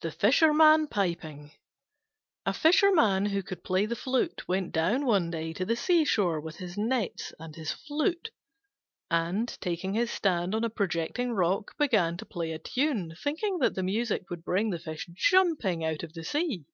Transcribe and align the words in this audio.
THE 0.00 0.10
FISHERMAN 0.10 0.88
PIPING 0.88 1.52
A 2.44 2.52
Fisherman 2.52 3.26
who 3.26 3.40
could 3.40 3.62
play 3.62 3.86
the 3.86 3.94
flute 3.94 4.48
went 4.48 4.72
down 4.72 5.06
one 5.06 5.30
day 5.30 5.52
to 5.52 5.64
the 5.64 5.76
sea 5.76 6.04
shore 6.04 6.40
with 6.40 6.56
his 6.56 6.76
nets 6.76 7.32
and 7.38 7.54
his 7.54 7.70
flute; 7.70 8.32
and, 9.08 9.46
taking 9.60 9.94
his 9.94 10.10
stand 10.10 10.56
on 10.56 10.64
a 10.64 10.70
projecting 10.70 11.30
rock, 11.34 11.76
began 11.78 12.16
to 12.16 12.26
play 12.26 12.50
a 12.50 12.58
tune, 12.58 13.14
thinking 13.22 13.58
that 13.60 13.76
the 13.76 13.84
music 13.84 14.28
would 14.28 14.42
bring 14.42 14.70
the 14.70 14.80
fish 14.80 15.08
jumping 15.12 15.84
out 15.84 16.02
of 16.02 16.12
the 16.14 16.24
sea. 16.24 16.64